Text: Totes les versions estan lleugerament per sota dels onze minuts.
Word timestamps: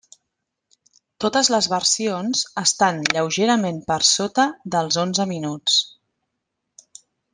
Totes 1.25 1.49
les 1.55 1.67
versions 1.73 2.41
estan 2.63 3.01
lleugerament 3.17 3.77
per 3.91 3.99
sota 4.13 4.47
dels 4.77 4.99
onze 5.05 5.29
minuts. 5.35 5.77